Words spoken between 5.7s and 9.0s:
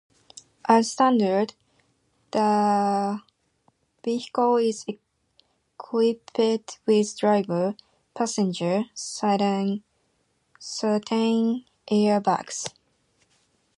equipped with driver, passenger,